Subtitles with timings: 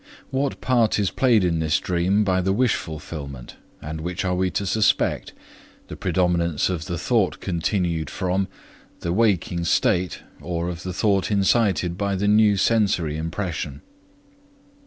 [0.31, 4.49] What part is played in this dream by the wish fulfillment, and which are we
[4.49, 5.31] to suspect
[5.89, 8.47] the predominance of the thought continued from,
[9.01, 13.83] the waking state or of the thought incited by the new sensory impression?